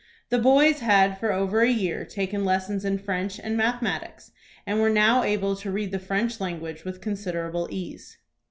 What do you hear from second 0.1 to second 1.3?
The boys had